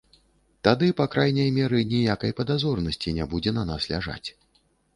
Тады, 0.67 0.87
па 1.01 1.05
крайняй 1.15 1.51
меры, 1.59 1.83
ніякай 1.93 2.35
падазронасці 2.41 3.15
не 3.21 3.29
будзе 3.35 3.55
на 3.61 3.69
нас 3.71 3.89
ляжаць. 3.95 4.29